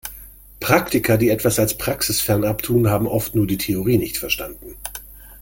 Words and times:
Praktiker, 0.59 1.17
die 1.19 1.29
etwas 1.29 1.59
als 1.59 1.77
praxisfern 1.77 2.43
abtun, 2.43 2.89
haben 2.89 3.05
oft 3.05 3.35
nur 3.35 3.45
die 3.45 3.59
Theorie 3.59 3.99
nicht 3.99 4.17
verstanden. 4.17 4.75